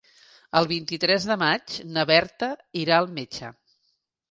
El 0.61 0.67
vint-i-tres 0.71 1.27
de 1.33 1.37
maig 1.43 1.77
na 1.99 2.07
Berta 2.13 2.51
irà 2.85 3.01
al 3.03 3.13
metge. 3.21 3.55